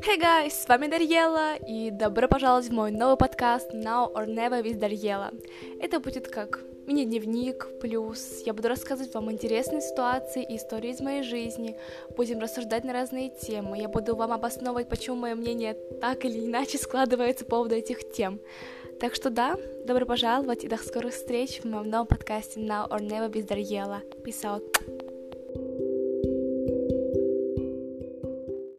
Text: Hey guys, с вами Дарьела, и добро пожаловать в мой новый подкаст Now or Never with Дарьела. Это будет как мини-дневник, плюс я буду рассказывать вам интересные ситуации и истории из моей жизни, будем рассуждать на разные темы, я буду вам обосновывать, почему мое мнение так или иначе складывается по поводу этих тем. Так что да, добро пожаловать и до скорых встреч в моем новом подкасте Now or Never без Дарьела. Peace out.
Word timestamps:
Hey 0.00 0.18
guys, 0.18 0.50
с 0.50 0.66
вами 0.68 0.86
Дарьела, 0.86 1.56
и 1.56 1.90
добро 1.90 2.26
пожаловать 2.26 2.68
в 2.68 2.72
мой 2.72 2.90
новый 2.90 3.18
подкаст 3.18 3.74
Now 3.74 4.12
or 4.12 4.26
Never 4.26 4.62
with 4.62 4.78
Дарьела. 4.78 5.32
Это 5.80 6.00
будет 6.00 6.28
как 6.28 6.60
мини-дневник, 6.86 7.78
плюс 7.80 8.42
я 8.46 8.54
буду 8.54 8.68
рассказывать 8.68 9.12
вам 9.14 9.30
интересные 9.30 9.82
ситуации 9.82 10.42
и 10.42 10.56
истории 10.56 10.90
из 10.90 11.00
моей 11.00 11.22
жизни, 11.22 11.76
будем 12.16 12.40
рассуждать 12.40 12.84
на 12.84 12.94
разные 12.94 13.28
темы, 13.30 13.78
я 13.78 13.88
буду 13.88 14.16
вам 14.16 14.32
обосновывать, 14.32 14.88
почему 14.88 15.16
мое 15.16 15.34
мнение 15.34 15.74
так 16.00 16.24
или 16.24 16.46
иначе 16.46 16.78
складывается 16.78 17.44
по 17.44 17.56
поводу 17.56 17.74
этих 17.74 18.10
тем. 18.12 18.40
Так 18.98 19.14
что 19.14 19.30
да, 19.30 19.56
добро 19.84 20.06
пожаловать 20.06 20.64
и 20.64 20.68
до 20.68 20.78
скорых 20.78 21.12
встреч 21.12 21.60
в 21.60 21.64
моем 21.66 21.90
новом 21.90 22.06
подкасте 22.06 22.60
Now 22.60 22.88
or 22.88 23.00
Never 23.00 23.28
без 23.28 23.44
Дарьела. 23.44 24.00
Peace 24.24 24.42
out. 24.42 25.01